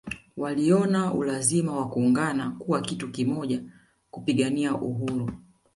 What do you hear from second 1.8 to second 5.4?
kuungana kuwa kitu kimoja kupigania uhuru